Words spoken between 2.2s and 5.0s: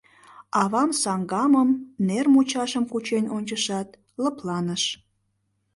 мучашым кучен ончышат, лыпланыш.